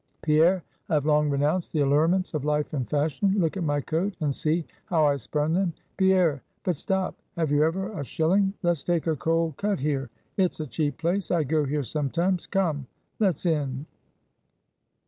[0.23, 3.35] Pierre, I have long renounced the allurements of life and fashion.
[3.37, 5.73] Look at my coat, and see how I spurn them!
[5.95, 6.41] Pierre!
[6.63, 8.51] but, stop, have you ever a shilling!
[8.63, 12.47] let's take a cold cut here it's a cheap place; I go here sometimes.
[12.47, 12.87] Come,
[13.19, 13.85] let's in."